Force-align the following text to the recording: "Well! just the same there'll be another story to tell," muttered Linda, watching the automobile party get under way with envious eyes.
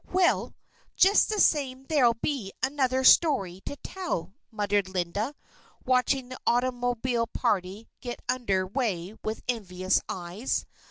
"Well! 0.11 0.55
just 0.95 1.29
the 1.29 1.39
same 1.39 1.83
there'll 1.83 2.15
be 2.23 2.51
another 2.63 3.03
story 3.03 3.61
to 3.67 3.75
tell," 3.83 4.33
muttered 4.49 4.89
Linda, 4.89 5.35
watching 5.85 6.29
the 6.29 6.39
automobile 6.47 7.27
party 7.27 7.87
get 7.99 8.19
under 8.27 8.65
way 8.65 9.13
with 9.23 9.43
envious 9.47 10.01
eyes. 10.09 10.65